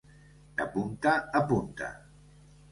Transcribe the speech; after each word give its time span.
De 0.61 0.67
punta 0.77 1.13
a 1.41 1.45
punta. 1.53 1.93